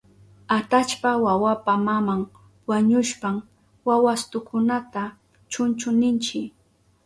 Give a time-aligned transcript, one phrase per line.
[0.57, 2.21] Atallpa wawapa maman
[2.69, 3.35] wañushpan
[3.87, 5.03] wawastukunata
[5.51, 6.39] chunchu ninchi.